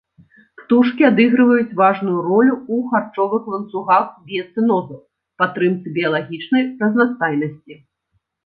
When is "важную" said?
1.81-2.15